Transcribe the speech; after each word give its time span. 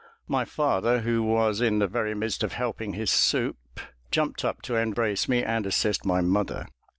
My 0.27 0.45
father, 0.45 1.01
who 1.01 1.21
was 1.21 1.61
in 1.61 1.77
the 1.77 1.85
very 1.85 2.15
midst 2.15 2.41
of 2.41 2.53
helping 2.53 2.93
his 2.93 3.11
soup, 3.11 3.57
jumped 4.09 4.43
up 4.43 4.63
to 4.63 4.75
embrace 4.75 5.29
me 5.29 5.43
and 5.43 5.63
assist 5.67 6.05
my 6.05 6.21
mother. 6.21 6.65